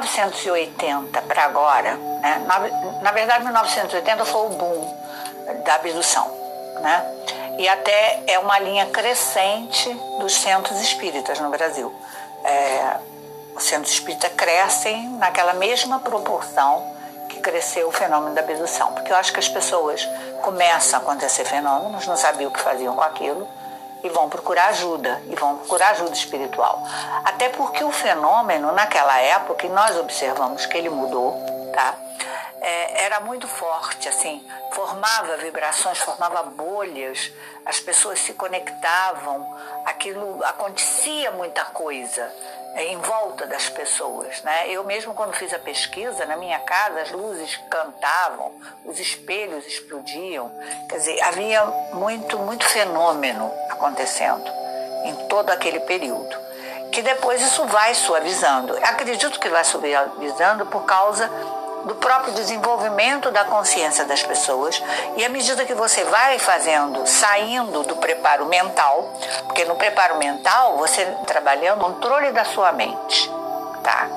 1980 0.00 1.22
para 1.22 1.44
agora, 1.44 1.94
né, 1.94 2.44
na, 2.46 2.58
na 3.02 3.12
verdade 3.12 3.44
1980 3.44 4.24
foi 4.24 4.46
o 4.46 4.50
boom 4.50 5.00
da 5.64 5.74
abdução, 5.74 6.26
né? 6.80 7.04
E 7.58 7.68
até 7.68 8.22
é 8.26 8.38
uma 8.38 8.58
linha 8.58 8.86
crescente 8.86 9.92
dos 10.18 10.34
centros 10.34 10.80
espíritas 10.80 11.38
no 11.40 11.50
Brasil. 11.50 11.92
É, 12.44 12.96
os 13.54 13.64
centros 13.64 13.92
espíritas 13.92 14.32
crescem 14.34 15.10
naquela 15.18 15.52
mesma 15.54 15.98
proporção 15.98 16.82
que 17.28 17.40
cresceu 17.40 17.88
o 17.88 17.92
fenômeno 17.92 18.34
da 18.34 18.40
abdução, 18.40 18.92
porque 18.92 19.12
eu 19.12 19.16
acho 19.16 19.32
que 19.32 19.38
as 19.38 19.48
pessoas 19.48 20.08
começam 20.42 20.98
a 20.98 21.02
acontecer 21.02 21.44
fenômenos, 21.44 22.06
não 22.06 22.16
sabiam 22.16 22.50
o 22.50 22.52
que 22.52 22.60
faziam 22.60 22.94
com 22.94 23.02
aquilo, 23.02 23.46
e 24.02 24.08
vão 24.08 24.28
procurar 24.28 24.66
ajuda, 24.66 25.22
e 25.28 25.34
vão 25.34 25.58
procurar 25.58 25.90
ajuda 25.90 26.12
espiritual. 26.12 26.82
Até 27.24 27.48
porque 27.50 27.84
o 27.84 27.92
fenômeno, 27.92 28.72
naquela 28.72 29.18
época, 29.18 29.66
e 29.66 29.68
nós 29.68 29.96
observamos 29.96 30.66
que 30.66 30.76
ele 30.76 30.88
mudou, 30.88 31.34
tá? 31.72 31.94
É, 32.62 33.04
era 33.04 33.20
muito 33.20 33.48
forte, 33.48 34.06
assim, 34.06 34.46
formava 34.72 35.38
vibrações, 35.38 35.98
formava 35.98 36.42
bolhas, 36.42 37.32
as 37.64 37.80
pessoas 37.80 38.18
se 38.18 38.34
conectavam, 38.34 39.56
aquilo 39.86 40.44
acontecia 40.44 41.30
muita 41.30 41.64
coisa 41.66 42.30
em 42.76 42.96
volta 42.98 43.46
das 43.46 43.68
pessoas. 43.68 44.42
Né? 44.42 44.68
Eu 44.68 44.84
mesmo, 44.84 45.14
quando 45.14 45.34
fiz 45.34 45.52
a 45.52 45.58
pesquisa, 45.58 46.24
na 46.26 46.36
minha 46.36 46.58
casa, 46.60 47.00
as 47.00 47.10
luzes 47.10 47.56
cantavam, 47.68 48.52
os 48.84 48.98
espelhos 48.98 49.66
explodiam. 49.66 50.50
Quer 50.88 50.96
dizer, 50.96 51.22
havia 51.22 51.64
muito, 51.92 52.38
muito 52.38 52.64
fenômeno 52.64 53.50
acontecendo 53.80 54.44
em 55.04 55.14
todo 55.26 55.50
aquele 55.50 55.80
período. 55.80 56.36
Que 56.92 57.00
depois 57.00 57.40
isso 57.40 57.64
vai 57.66 57.94
suavizando. 57.94 58.76
Acredito 58.82 59.40
que 59.40 59.48
vai 59.48 59.64
suavizando 59.64 60.66
por 60.66 60.84
causa 60.84 61.30
do 61.84 61.94
próprio 61.94 62.34
desenvolvimento 62.34 63.30
da 63.30 63.44
consciência 63.44 64.04
das 64.04 64.22
pessoas 64.22 64.82
e 65.16 65.24
à 65.24 65.30
medida 65.30 65.64
que 65.64 65.72
você 65.72 66.04
vai 66.04 66.38
fazendo, 66.38 67.06
saindo 67.06 67.82
do 67.84 67.96
preparo 67.96 68.44
mental, 68.44 69.10
porque 69.46 69.64
no 69.64 69.76
preparo 69.76 70.18
mental 70.18 70.76
você 70.76 71.06
trabalhando 71.26 71.80
o 71.80 71.94
controle 71.94 72.32
da 72.32 72.44
sua 72.44 72.70
mente, 72.72 73.30
tá? 73.82 74.08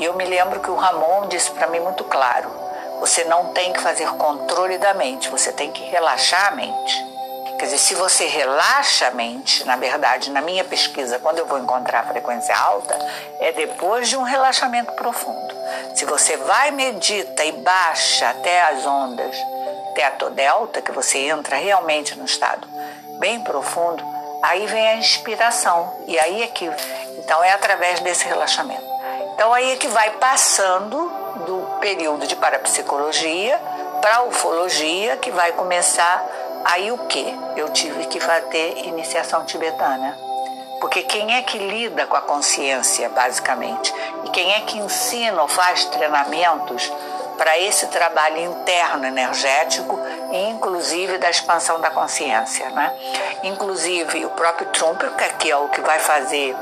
E 0.00 0.04
eu 0.04 0.14
me 0.14 0.24
lembro 0.24 0.58
que 0.58 0.70
o 0.70 0.74
Ramon 0.74 1.28
disse 1.28 1.52
para 1.52 1.68
mim 1.68 1.78
muito 1.78 2.02
claro: 2.02 2.50
você 2.98 3.22
não 3.24 3.52
tem 3.52 3.72
que 3.72 3.80
fazer 3.80 4.08
controle 4.16 4.76
da 4.78 4.92
mente, 4.94 5.30
você 5.30 5.52
tem 5.52 5.70
que 5.70 5.84
relaxar 5.84 6.48
a 6.48 6.50
mente. 6.56 7.05
Quer 7.58 7.64
dizer, 7.64 7.78
se 7.78 7.94
você 7.94 8.26
relaxa 8.26 9.08
a 9.08 9.10
mente, 9.12 9.64
na 9.64 9.76
verdade, 9.76 10.30
na 10.30 10.42
minha 10.42 10.64
pesquisa, 10.64 11.18
quando 11.18 11.38
eu 11.38 11.46
vou 11.46 11.58
encontrar 11.58 12.00
a 12.00 12.06
frequência 12.06 12.56
alta, 12.56 12.94
é 13.40 13.52
depois 13.52 14.08
de 14.08 14.16
um 14.16 14.22
relaxamento 14.22 14.92
profundo. 14.92 15.54
Se 15.94 16.04
você 16.04 16.36
vai, 16.36 16.70
medita 16.70 17.44
e 17.44 17.52
baixa 17.52 18.28
até 18.28 18.62
as 18.62 18.84
ondas 18.86 19.36
teto-delta, 19.94 20.82
que 20.82 20.92
você 20.92 21.18
entra 21.18 21.56
realmente 21.56 22.14
no 22.18 22.26
estado 22.26 22.68
bem 23.18 23.40
profundo, 23.40 24.04
aí 24.42 24.66
vem 24.66 24.86
a 24.88 24.96
inspiração. 24.96 25.90
E 26.06 26.18
aí 26.18 26.42
é 26.42 26.46
que. 26.48 26.70
Então 27.18 27.42
é 27.42 27.52
através 27.52 28.00
desse 28.00 28.26
relaxamento. 28.26 28.84
Então 29.34 29.52
aí 29.52 29.72
é 29.72 29.76
que 29.76 29.88
vai 29.88 30.10
passando 30.10 31.10
do 31.46 31.78
período 31.80 32.26
de 32.26 32.36
parapsicologia 32.36 33.58
para 34.00 34.24
ufologia, 34.24 35.16
que 35.16 35.30
vai 35.30 35.52
começar 35.52 36.24
Aí 36.68 36.90
o 36.90 36.98
que? 37.06 37.38
Eu 37.56 37.68
tive 37.70 38.06
que 38.06 38.18
fazer 38.18 38.78
iniciação 38.84 39.44
tibetana. 39.44 40.18
Porque 40.80 41.02
quem 41.04 41.34
é 41.34 41.42
que 41.42 41.58
lida 41.58 42.06
com 42.06 42.16
a 42.16 42.20
consciência, 42.20 43.08
basicamente? 43.08 43.94
E 44.24 44.30
quem 44.30 44.52
é 44.52 44.60
que 44.60 44.76
ensina 44.76 45.40
ou 45.40 45.48
faz 45.48 45.84
treinamentos 45.86 46.92
para 47.38 47.56
esse 47.58 47.86
trabalho 47.86 48.38
interno 48.38 49.06
energético 49.06 49.96
inclusive 50.32 51.18
da 51.18 51.30
expansão 51.30 51.80
da 51.80 51.90
consciência, 51.90 52.68
né? 52.70 52.92
Inclusive 53.44 54.24
o 54.24 54.30
próprio 54.30 54.66
Trump, 54.68 55.02
que 55.38 55.50
é 55.50 55.56
o 55.56 55.68
que 55.68 55.80
vai 55.80 55.98
fazer 55.98 56.54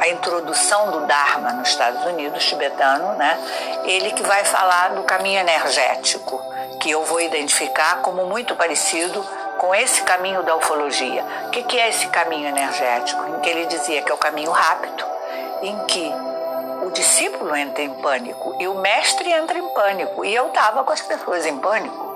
a 0.00 0.08
introdução 0.08 0.90
do 0.90 1.06
Dharma 1.06 1.52
nos 1.52 1.68
Estados 1.68 2.04
Unidos, 2.06 2.44
tibetano, 2.44 3.14
né? 3.16 3.38
Ele 3.84 4.12
que 4.12 4.22
vai 4.22 4.44
falar 4.44 4.94
do 4.94 5.02
caminho 5.02 5.40
energético, 5.40 6.40
que 6.80 6.90
eu 6.90 7.04
vou 7.04 7.20
identificar 7.20 8.00
como 8.00 8.26
muito 8.26 8.56
parecido 8.56 9.24
com 9.62 9.72
esse 9.72 10.02
caminho 10.02 10.42
da 10.42 10.56
ufologia. 10.56 11.24
O 11.46 11.50
que, 11.50 11.62
que 11.62 11.78
é 11.78 11.88
esse 11.88 12.08
caminho 12.08 12.48
energético? 12.48 13.24
Em 13.28 13.38
que 13.38 13.48
ele 13.48 13.66
dizia 13.66 14.02
que 14.02 14.10
é 14.10 14.14
o 14.14 14.18
caminho 14.18 14.50
rápido, 14.50 15.04
em 15.62 15.78
que 15.84 16.12
o 16.84 16.90
discípulo 16.90 17.54
entra 17.54 17.80
em 17.80 17.94
pânico 17.94 18.56
e 18.58 18.66
o 18.66 18.74
mestre 18.74 19.30
entra 19.30 19.56
em 19.56 19.68
pânico. 19.68 20.24
E 20.24 20.34
eu 20.34 20.48
estava 20.48 20.82
com 20.82 20.92
as 20.92 21.00
pessoas 21.00 21.46
em 21.46 21.56
pânico, 21.58 22.12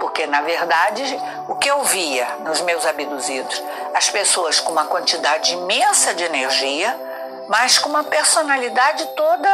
porque 0.00 0.26
na 0.26 0.40
verdade 0.40 1.04
o 1.48 1.56
que 1.56 1.70
eu 1.70 1.84
via 1.84 2.26
nos 2.40 2.62
meus 2.62 2.86
abduzidos, 2.86 3.62
as 3.94 4.08
pessoas 4.08 4.58
com 4.58 4.72
uma 4.72 4.86
quantidade 4.86 5.52
imensa 5.52 6.14
de 6.14 6.24
energia, 6.24 6.98
mas 7.46 7.76
com 7.76 7.90
uma 7.90 8.04
personalidade 8.04 9.04
toda 9.08 9.50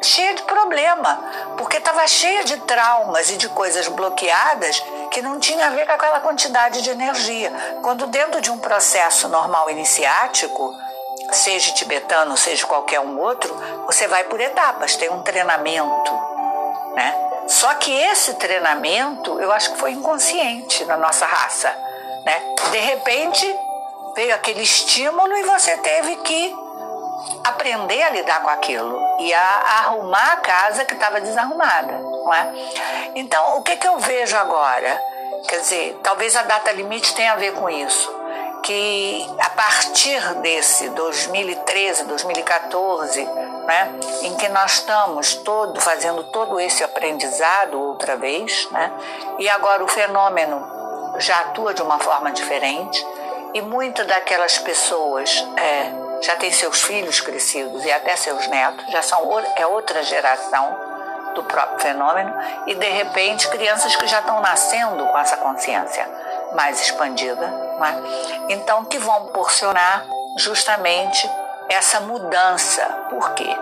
cheia 0.00 0.32
de 0.32 0.42
problema, 0.44 1.22
porque 1.58 1.76
estava 1.76 2.06
cheia 2.06 2.44
de 2.44 2.56
traumas 2.60 3.30
e 3.30 3.36
de 3.36 3.48
coisas 3.50 3.88
bloqueadas 3.88 4.82
que 5.18 5.22
não 5.22 5.40
tinha 5.40 5.66
a 5.66 5.70
ver 5.70 5.84
com 5.84 5.92
aquela 5.92 6.20
quantidade 6.20 6.80
de 6.80 6.90
energia. 6.90 7.52
Quando 7.82 8.06
dentro 8.06 8.40
de 8.40 8.52
um 8.52 8.58
processo 8.58 9.28
normal 9.28 9.68
iniciático, 9.68 10.72
seja 11.32 11.72
tibetano, 11.72 12.36
seja 12.36 12.64
qualquer 12.64 13.00
um 13.00 13.18
outro, 13.18 13.52
você 13.86 14.06
vai 14.06 14.22
por 14.24 14.40
etapas, 14.40 14.94
tem 14.94 15.10
um 15.10 15.20
treinamento, 15.22 16.12
né? 16.94 17.30
Só 17.48 17.74
que 17.74 17.92
esse 17.92 18.34
treinamento, 18.34 19.40
eu 19.40 19.50
acho 19.50 19.72
que 19.72 19.78
foi 19.78 19.90
inconsciente 19.90 20.84
na 20.84 20.96
nossa 20.96 21.26
raça, 21.26 21.68
né? 22.24 22.40
De 22.70 22.78
repente 22.78 23.58
veio 24.14 24.32
aquele 24.36 24.62
estímulo 24.62 25.36
e 25.36 25.42
você 25.42 25.76
teve 25.78 26.14
que 26.18 26.54
aprender 27.44 28.02
a 28.02 28.10
lidar 28.10 28.42
com 28.42 28.50
aquilo 28.50 29.00
e 29.20 29.32
a 29.32 29.80
arrumar 29.80 30.32
a 30.32 30.36
casa 30.36 30.84
que 30.84 30.94
estava 30.94 31.20
desarrumada, 31.20 31.98
não 31.98 32.34
é? 32.34 32.52
Então, 33.14 33.58
o 33.58 33.62
que, 33.62 33.76
que 33.76 33.86
eu 33.86 33.98
vejo 33.98 34.36
agora? 34.36 35.00
Quer 35.48 35.60
dizer, 35.60 36.00
talvez 36.02 36.36
a 36.36 36.42
data 36.42 36.72
limite 36.72 37.14
tenha 37.14 37.32
a 37.32 37.36
ver 37.36 37.52
com 37.52 37.68
isso, 37.68 38.12
que 38.62 39.26
a 39.38 39.50
partir 39.50 40.20
desse 40.40 40.88
2013, 40.90 42.04
2014, 42.04 43.24
né, 43.24 43.98
em 44.22 44.34
que 44.36 44.48
nós 44.48 44.74
estamos 44.74 45.34
todo 45.34 45.80
fazendo 45.80 46.24
todo 46.24 46.58
esse 46.58 46.82
aprendizado 46.82 47.80
outra 47.80 48.16
vez, 48.16 48.68
né, 48.70 48.92
e 49.38 49.48
agora 49.48 49.84
o 49.84 49.88
fenômeno 49.88 50.78
já 51.18 51.40
atua 51.40 51.74
de 51.74 51.82
uma 51.82 51.98
forma 51.98 52.30
diferente 52.32 53.04
e 53.54 53.60
muitas 53.60 54.06
daquelas 54.06 54.58
pessoas 54.58 55.46
é, 55.56 56.07
já 56.22 56.36
tem 56.36 56.50
seus 56.50 56.82
filhos 56.82 57.20
crescidos 57.20 57.84
e 57.84 57.92
até 57.92 58.16
seus 58.16 58.46
netos, 58.48 58.84
já 58.90 59.02
são 59.02 59.18
é 59.56 59.66
outra 59.66 60.02
geração 60.02 60.76
do 61.34 61.44
próprio 61.44 61.78
fenômeno 61.78 62.34
e 62.66 62.74
de 62.74 62.88
repente 62.88 63.48
crianças 63.48 63.94
que 63.94 64.06
já 64.06 64.20
estão 64.20 64.40
nascendo 64.40 65.06
com 65.06 65.18
essa 65.18 65.36
consciência 65.36 66.08
mais 66.54 66.80
expandida, 66.80 67.44
é? 67.46 68.52
então 68.52 68.84
que 68.84 68.98
vão 68.98 69.24
proporcionar 69.24 70.06
justamente 70.36 71.28
essa 71.68 72.00
mudança. 72.00 72.82
Por 73.10 73.34
quê? 73.34 73.56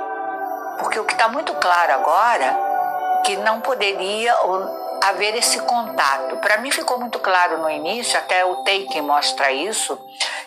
Porque 0.79 0.99
o 0.99 1.05
que 1.05 1.13
está 1.13 1.29
muito 1.29 1.53
claro 1.55 1.93
agora 1.93 2.57
que 3.25 3.37
não 3.39 3.61
poderia 3.61 4.35
haver 5.09 5.37
esse 5.37 5.59
contato. 5.61 6.37
Para 6.39 6.59
mim 6.59 6.71
ficou 6.71 6.99
muito 6.99 7.19
claro 7.19 7.59
no 7.59 7.71
início, 7.71 8.19
até 8.19 8.45
o 8.45 8.57
take 8.65 9.01
mostra 9.01 9.53
isso, 9.53 9.99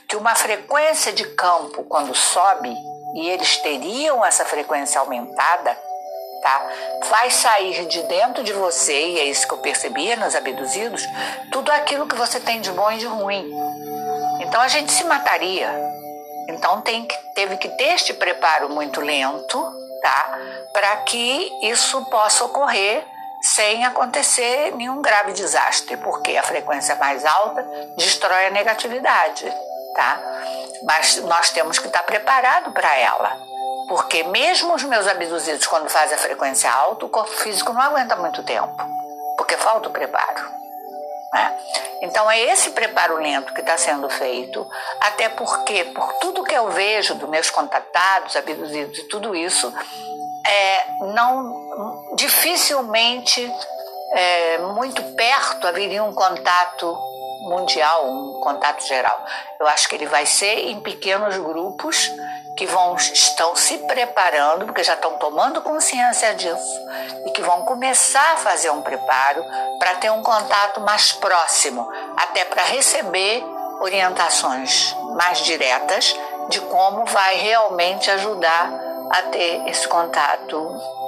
que 0.07 0.15
uma 0.15 0.35
frequência 0.35 1.13
de 1.13 1.25
campo, 1.35 1.83
quando 1.83 2.15
sobe, 2.15 2.75
e 3.15 3.29
eles 3.29 3.57
teriam 3.57 4.23
essa 4.25 4.45
frequência 4.45 5.00
aumentada, 5.00 5.77
tá? 6.41 6.69
Vai 7.09 7.29
sair 7.29 7.85
de 7.85 8.01
dentro 8.03 8.44
de 8.44 8.53
você, 8.53 8.94
e 8.94 9.19
é 9.19 9.23
isso 9.25 9.47
que 9.47 9.53
eu 9.53 9.59
percebia 9.59 10.15
nos 10.15 10.35
abduzidos, 10.35 11.03
tudo 11.51 11.71
aquilo 11.71 12.07
que 12.07 12.15
você 12.15 12.39
tem 12.39 12.61
de 12.61 12.71
bom 12.71 12.91
e 12.91 12.97
de 12.97 13.07
ruim. 13.07 13.50
Então 14.41 14.61
a 14.61 14.67
gente 14.67 14.91
se 14.91 15.03
mataria. 15.03 15.69
Então 16.50 16.81
tem 16.81 17.06
que, 17.06 17.15
teve 17.35 17.57
que 17.57 17.69
ter 17.69 17.94
este 17.94 18.13
preparo 18.13 18.69
muito 18.69 19.00
lento, 19.00 19.63
tá? 20.01 20.38
Para 20.73 20.97
que 20.97 21.51
isso 21.63 22.03
possa 22.06 22.44
ocorrer 22.45 23.06
sem 23.41 23.86
acontecer 23.86 24.75
nenhum 24.75 25.01
grave 25.01 25.33
desastre, 25.33 25.97
porque 25.97 26.36
a 26.38 26.44
frequência 26.44 26.95
mais 26.95 27.25
alta 27.25 27.63
destrói 27.95 28.47
a 28.47 28.51
negatividade 28.51 29.51
tá? 30.00 30.19
Mas 30.83 31.18
nós 31.18 31.50
temos 31.50 31.77
que 31.77 31.88
estar 31.88 32.03
preparado 32.03 32.71
para 32.71 32.95
ela. 32.97 33.38
Porque 33.88 34.24
mesmo 34.24 34.74
os 34.74 34.83
meus 34.83 35.07
abduzidos, 35.07 35.68
quando 35.68 35.89
fazem 35.89 36.15
a 36.15 36.19
frequência 36.19 36.71
alta, 36.71 37.06
o 37.06 37.09
corpo 37.09 37.31
físico 37.31 37.74
não 37.74 37.81
aguenta 37.81 38.15
muito 38.15 38.44
tempo, 38.44 38.75
porque 39.36 39.57
falta 39.57 39.89
o 39.89 39.92
preparo. 39.92 40.47
Né? 41.33 41.57
Então 42.03 42.30
é 42.30 42.39
esse 42.39 42.71
preparo 42.71 43.18
lento 43.18 43.53
que 43.53 43.62
está 43.62 43.77
sendo 43.77 44.09
feito, 44.09 44.65
até 45.01 45.27
porque, 45.30 45.85
por 45.85 46.13
tudo 46.19 46.44
que 46.44 46.56
eu 46.56 46.69
vejo 46.69 47.15
dos 47.15 47.30
meus 47.30 47.50
contatados, 47.50 48.35
abduzidos 48.35 49.00
e 49.00 49.03
tudo 49.09 49.35
isso, 49.35 49.74
é, 50.45 50.85
não 51.13 51.69
dificilmente 52.19 53.50
é, 54.12 54.57
muito 54.57 55.01
perto 55.16 55.66
haveria 55.66 56.04
um 56.04 56.13
contato 56.13 56.98
mundial, 57.44 58.06
um 58.10 58.42
contato 58.42 58.86
geral. 58.86 59.25
Eu 59.57 59.66
acho 59.68 59.88
que 59.88 59.95
ele 59.95 60.06
vai 60.06 60.25
ser 60.25 60.68
em 60.68 60.81
pequenos 60.81 61.38
grupos 61.38 62.12
que 62.57 62.66
vão 62.66 62.98
estão 62.98 63.56
se 63.56 63.77
preparando, 63.80 64.66
porque 64.66 64.83
já 64.83 64.95
estão 64.95 65.18
tomando 65.18 65.62
consciência 65.62 66.36
disso 66.36 66.86
e 67.25 67.31
que 67.31 67.42
vão 67.42 67.62
começar 67.62 68.33
a 68.33 68.38
fazer 68.38 68.69
um 68.69 68.81
preparo 68.81 69.42
para 69.80 69.95
ter 69.95 70.12
um 70.12 70.21
contato 70.21 70.81
mais 70.81 71.13
próximo, 71.13 71.89
até 72.18 72.44
para 72.44 72.63
receber 72.63 73.42
orientações 73.80 74.94
mais 75.16 75.38
diretas 75.39 76.13
de 76.50 76.60
como 76.62 77.06
vai 77.06 77.36
realmente 77.38 78.12
ajudar 78.12 78.69
a 79.10 79.21
ter 79.24 79.69
esse 79.69 79.88
contato 79.88 81.00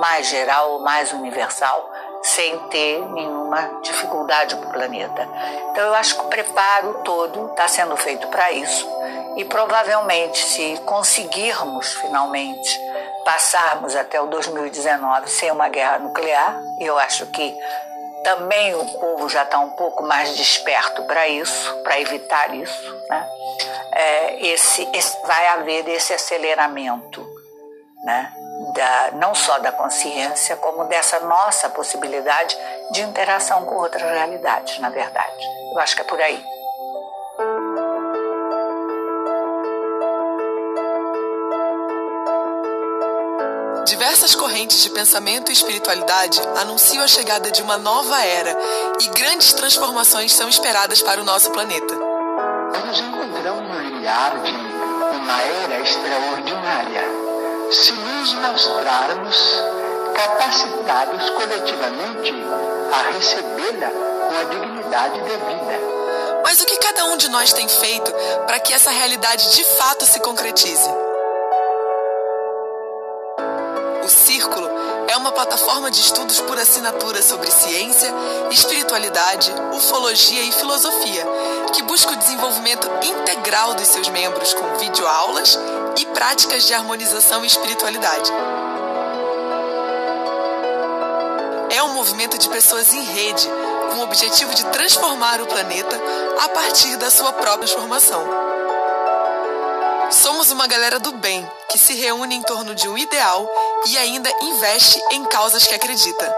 mais 0.00 0.26
geral, 0.26 0.80
mais 0.80 1.12
universal, 1.12 1.90
sem 2.22 2.58
ter 2.68 3.00
nenhuma 3.10 3.80
dificuldade 3.82 4.56
para 4.56 4.68
o 4.68 4.72
planeta. 4.72 5.28
Então, 5.70 5.84
eu 5.84 5.94
acho 5.94 6.14
que 6.14 6.22
o 6.22 6.28
preparo 6.28 7.02
todo 7.04 7.50
está 7.50 7.68
sendo 7.68 7.96
feito 7.96 8.26
para 8.28 8.50
isso 8.52 8.88
e 9.36 9.44
provavelmente, 9.44 10.38
se 10.38 10.80
conseguirmos 10.84 11.92
finalmente 11.94 12.80
passarmos 13.24 13.96
até 13.96 14.20
o 14.20 14.26
2019 14.26 15.28
sem 15.28 15.50
uma 15.50 15.68
guerra 15.68 15.98
nuclear, 15.98 16.56
e 16.80 16.86
eu 16.86 16.98
acho 16.98 17.26
que 17.26 17.54
também 18.22 18.74
o 18.74 18.84
povo 18.98 19.28
já 19.28 19.42
está 19.42 19.58
um 19.58 19.70
pouco 19.70 20.02
mais 20.02 20.36
desperto 20.36 21.02
para 21.04 21.28
isso, 21.28 21.82
para 21.82 22.00
evitar 22.00 22.54
isso, 22.54 23.02
né? 23.08 23.28
É, 23.92 24.46
esse, 24.46 24.88
esse, 24.94 25.20
vai 25.26 25.46
haver 25.48 25.86
esse 25.88 26.14
aceleramento, 26.14 27.24
né? 28.04 28.32
Da, 28.72 29.10
não 29.14 29.34
só 29.34 29.58
da 29.58 29.72
consciência, 29.72 30.56
como 30.56 30.84
dessa 30.84 31.20
nossa 31.20 31.68
possibilidade 31.68 32.56
de 32.92 33.02
interação 33.02 33.64
com 33.64 33.74
outras 33.76 34.02
realidades, 34.02 34.78
na 34.78 34.90
verdade. 34.90 35.44
Eu 35.72 35.80
acho 35.80 35.96
que 35.96 36.02
é 36.02 36.04
por 36.04 36.20
aí. 36.20 36.44
Diversas 43.84 44.34
correntes 44.34 44.82
de 44.82 44.90
pensamento 44.90 45.50
e 45.50 45.52
espiritualidade 45.52 46.40
anunciam 46.60 47.04
a 47.04 47.08
chegada 47.08 47.50
de 47.50 47.62
uma 47.62 47.76
nova 47.76 48.24
era 48.24 48.56
e 49.00 49.08
grandes 49.08 49.52
transformações 49.52 50.32
são 50.32 50.48
esperadas 50.48 51.02
para 51.02 51.20
o 51.20 51.24
nosso 51.24 51.50
planeta. 51.50 51.94
Nós 51.94 52.98
encontramos 52.98 53.68
no 53.68 53.80
limiar 53.80 54.40
de 54.42 54.50
uma 54.50 55.42
era 55.42 55.80
extraordinária 55.80 57.13
se 57.70 57.92
nos 57.92 58.34
mostrarmos 58.34 59.62
capacitados 60.14 61.30
coletivamente 61.30 62.32
a 62.92 63.12
recebê-la 63.12 63.88
com 63.88 64.38
a 64.38 64.44
dignidade 64.44 65.20
devida. 65.20 65.80
Mas 66.44 66.60
o 66.60 66.66
que 66.66 66.76
cada 66.76 67.04
um 67.06 67.16
de 67.16 67.28
nós 67.28 67.52
tem 67.52 67.68
feito 67.68 68.12
para 68.46 68.60
que 68.60 68.72
essa 68.72 68.90
realidade 68.90 69.50
de 69.50 69.64
fato 69.64 70.06
se 70.06 70.20
concretize? 70.20 70.88
O 74.04 74.08
Círculo 74.08 74.68
é 75.08 75.16
uma 75.16 75.32
plataforma 75.32 75.90
de 75.90 76.00
estudos 76.00 76.40
por 76.40 76.58
assinatura 76.58 77.22
sobre 77.22 77.50
ciência, 77.50 78.12
espiritualidade, 78.50 79.52
ufologia 79.72 80.42
e 80.42 80.52
filosofia, 80.52 81.26
que 81.72 81.82
busca 81.82 82.12
o 82.12 82.16
desenvolvimento 82.16 82.88
integral 83.02 83.74
dos 83.74 83.88
seus 83.88 84.08
membros 84.08 84.54
com 84.54 84.76
videoaulas 84.78 85.58
e 85.98 86.06
práticas 86.06 86.66
de 86.66 86.74
harmonização 86.74 87.44
e 87.44 87.46
espiritualidade. 87.46 88.30
É 91.70 91.82
um 91.82 91.94
movimento 91.94 92.38
de 92.38 92.48
pessoas 92.48 92.92
em 92.92 93.02
rede, 93.02 93.48
com 93.90 93.98
o 93.98 94.04
objetivo 94.04 94.54
de 94.54 94.64
transformar 94.66 95.40
o 95.40 95.46
planeta 95.46 96.00
a 96.40 96.48
partir 96.48 96.96
da 96.96 97.10
sua 97.10 97.32
própria 97.32 97.66
transformação. 97.66 98.24
Somos 100.10 100.52
uma 100.52 100.66
galera 100.66 101.00
do 101.00 101.12
bem 101.12 101.48
que 101.70 101.78
se 101.78 101.94
reúne 101.94 102.36
em 102.36 102.42
torno 102.42 102.74
de 102.74 102.88
um 102.88 102.96
ideal 102.96 103.48
e 103.86 103.98
ainda 103.98 104.30
investe 104.42 105.00
em 105.12 105.24
causas 105.24 105.66
que 105.66 105.74
acredita. 105.74 106.36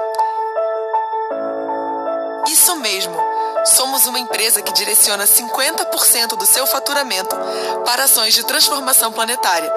Isso 2.48 2.76
mesmo, 2.76 3.16
somos 3.64 4.06
uma 4.06 4.18
empresa 4.18 4.62
que 4.62 4.72
direciona 4.72 5.24
50% 5.24 6.36
do 6.36 6.46
seu 6.46 6.66
faturamento 6.66 7.36
para 7.84 8.04
ações 8.04 8.34
de 8.34 8.44
transformação 8.44 9.12
planetária, 9.12 9.72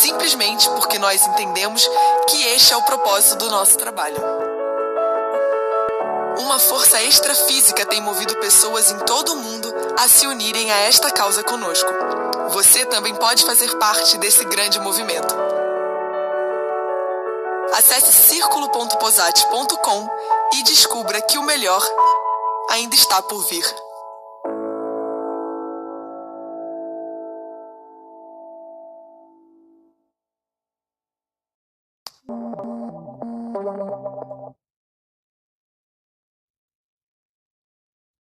simplesmente 0.00 0.68
porque 0.70 0.98
nós 0.98 1.24
entendemos 1.26 1.86
que 2.28 2.42
este 2.48 2.72
é 2.72 2.76
o 2.76 2.82
propósito 2.82 3.36
do 3.36 3.50
nosso 3.50 3.76
trabalho. 3.76 4.16
Uma 6.38 6.58
força 6.58 7.00
extrafísica 7.02 7.86
tem 7.86 8.00
movido 8.00 8.36
pessoas 8.36 8.90
em 8.90 8.98
todo 9.00 9.34
o 9.34 9.36
mundo 9.36 9.72
a 9.98 10.08
se 10.08 10.26
unirem 10.26 10.70
a 10.70 10.80
esta 10.80 11.10
causa 11.10 11.42
conosco. 11.44 11.90
Você 12.50 12.84
também 12.86 13.14
pode 13.14 13.44
fazer 13.44 13.76
parte 13.78 14.18
desse 14.18 14.44
grande 14.44 14.80
movimento. 14.80 15.53
Acesse 17.76 18.12
círculo.posate.com 18.12 20.08
e 20.54 20.62
descubra 20.62 21.20
que 21.22 21.36
o 21.38 21.42
melhor 21.42 21.82
ainda 22.70 22.94
está 22.94 23.20
por 23.20 23.44
vir. 23.46 23.83